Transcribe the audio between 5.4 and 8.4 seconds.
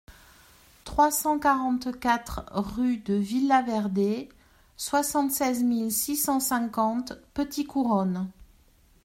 mille six cent cinquante Petit-Couronne